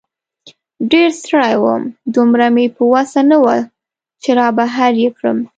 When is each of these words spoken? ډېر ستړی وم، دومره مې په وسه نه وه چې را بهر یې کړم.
ډېر 0.91 1.09
ستړی 1.21 1.53
وم، 1.61 1.83
دومره 2.15 2.45
مې 2.55 2.65
په 2.75 2.83
وسه 2.93 3.19
نه 3.31 3.37
وه 3.43 3.57
چې 4.21 4.29
را 4.37 4.47
بهر 4.57 4.91
یې 5.03 5.09
کړم. 5.17 5.37